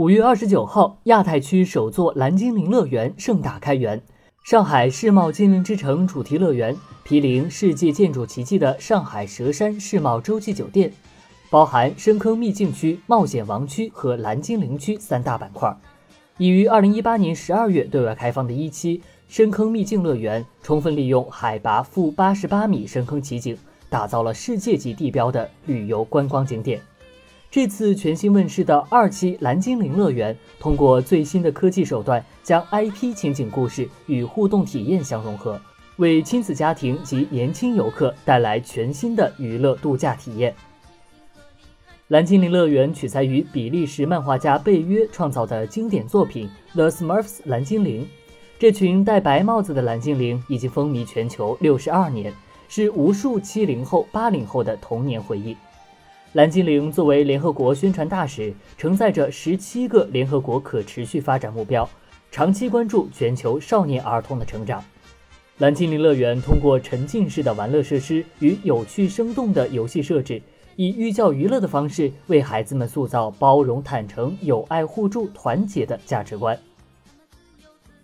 [0.00, 4.00] 五月二十九号，亚太区首座蓝精灵乐园盛大开园。
[4.44, 10.90] 上海世贸精灵之城主题乐园，毗邻世界建筑奇迹的上海佘山世贸洲际酒店，
[11.50, 15.70] 包含深坑秘境区、冒险王区和蓝精灵区三大板块。
[16.38, 23.54] 已于二零一八年十二月对外开放的一期深坑秘境乐园，充分利用海拔负八十八米深坑奇景，
[23.90, 26.80] 打造了世界级地标的旅游观光景点。
[27.50, 35.60] 这次全新问世的二期蓝精灵乐园，通过最新的科技手段，将 IP 情景故事与互动体验相融合，
[35.96, 40.54] 为亲子家庭及年轻游客带来全新的娱乐度假体验。
[42.06, 48.04] 蓝精灵乐园取材于比利时漫画家贝约创造的经典作品《The Smurfs 蓝精灵》，
[48.60, 52.32] 这群戴白帽子的蓝精灵已经风靡全球六十二年，
[52.68, 55.56] 是无数七零后、八零后的童年回忆。
[56.32, 61.88] 蓝精灵作为联合国宣传大使，承载着十七个联合国可持续发展目标，
[62.30, 64.80] 长期关注全球少年儿童的成长。
[65.58, 70.40] 蓝精灵乐园通过沉浸式的玩乐设施与有趣生动的游戏设置，
[70.76, 76.56] 以寓教于乐的方式为孩子们塑造包容、坦诚、友爱、互助、团结的价值观。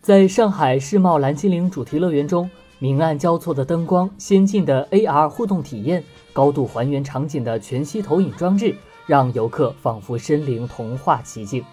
[0.00, 2.48] 在上海世贸蓝精灵主题乐园中。
[2.82, 6.02] 明暗交错的灯光、先进的 AR 互动体验、
[6.32, 8.74] 高度还原场景的全息投影装置，
[9.06, 11.64] 让游客仿佛身临童话奇境。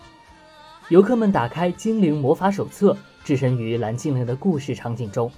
[0.90, 5.32] 游客们打开精灵魔法手册，置身于蓝精灵的故事场景中，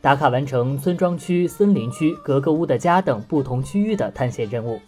[0.00, 4.80] 打卡完成村庄区、森林区、格格巫的家等不同区域的探险任务。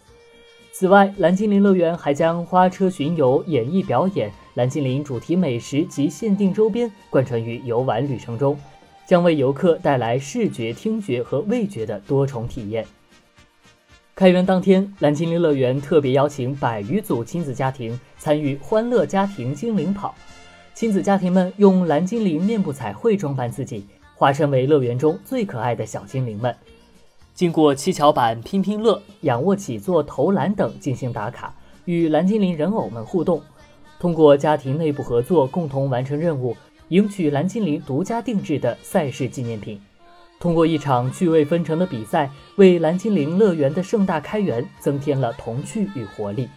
[0.71, 8.57] 此外，蓝精灵乐园还将花车巡游、演艺表演、蓝精灵主题美食及限定周边贯穿于游玩旅程中。
[9.05, 12.85] 将为游客带来视觉、听觉和味觉的多重体验。
[14.15, 20.15] 开园当天，蓝精灵乐园特别邀请百余组亲子家庭参与“欢乐家庭精灵跑”。
[20.73, 26.55] 亲子家庭们用蓝精灵面部彩绘装扮自己，化身为乐园中最可爱的小精灵们。
[27.33, 33.41] 经过七巧板、拼拼乐、仰卧起坐、投篮等进行打卡，与蓝精灵人偶们互动。
[33.99, 36.55] 通过家庭内部合作，共同完成任务。
[36.89, 39.81] 赢取蓝精灵独家定制的赛事纪念品，
[40.39, 46.47] 通过一场趣味纷呈的比赛，为蓝精灵乐园的盛大开园增添了童趣与活力。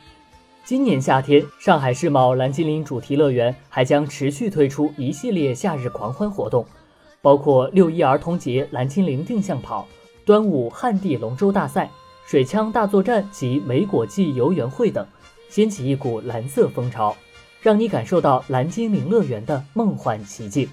[0.65, 6.67] 今年夏天，上海世贸蓝精灵主题乐园还将持续推出一系列夏日狂欢活动，
[7.22, 9.88] 包括六一儿童节蓝精灵定向跑、
[10.27, 11.91] 端午旱地龙舟大赛、
[12.27, 15.06] 水枪大作战及梅果季游园会等，
[15.49, 17.17] 掀起一股蓝色风潮。
[17.60, 20.69] 让你感受到蓝精灵乐园的梦幻奇境。